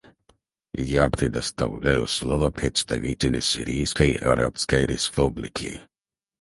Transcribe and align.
Я 0.81 1.11
предоставляю 1.11 2.07
слово 2.07 2.49
представителю 2.49 3.39
Сирийской 3.39 4.13
Арабской 4.13 4.87
Республики. 4.87 5.79